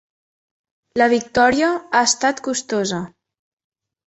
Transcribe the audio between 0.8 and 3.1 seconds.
La victòria ha estat costosa.